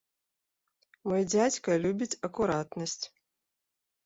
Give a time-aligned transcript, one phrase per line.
[1.11, 2.99] Мой дзядзька любіць акуратнасць.